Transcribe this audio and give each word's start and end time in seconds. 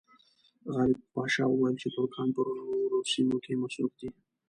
غالب 0.73 0.99
پاشا 1.13 1.45
وویل 1.49 1.75
چې 1.81 1.87
ترکان 1.95 2.27
په 2.35 2.41
نورو 2.67 2.99
سیمو 3.11 3.37
کې 3.43 3.53
مصروف 3.61 3.93
دي. 3.99 4.09